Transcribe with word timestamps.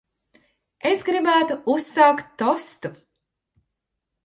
Es 0.91 1.03
gribētu 1.09 1.59
uzsaukt 1.75 2.33
tostu. 2.43 2.93